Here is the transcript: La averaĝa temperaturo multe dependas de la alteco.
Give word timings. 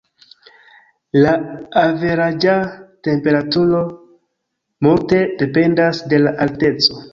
La 1.25 1.33
averaĝa 1.81 2.55
temperaturo 3.09 3.83
multe 4.89 5.23
dependas 5.45 6.05
de 6.15 6.25
la 6.27 6.37
alteco. 6.49 7.03